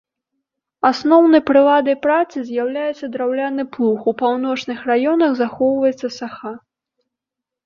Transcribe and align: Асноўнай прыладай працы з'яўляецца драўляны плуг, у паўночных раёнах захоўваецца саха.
Асноўнай 0.91 1.41
прыладай 1.49 1.95
працы 2.05 2.37
з'яўляецца 2.47 3.05
драўляны 3.17 3.67
плуг, 3.77 3.99
у 4.13 4.15
паўночных 4.23 4.79
раёнах 4.93 5.31
захоўваецца 5.43 6.07
саха. 6.19 6.51